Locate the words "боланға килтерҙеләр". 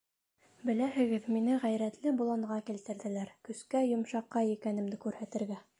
2.23-3.33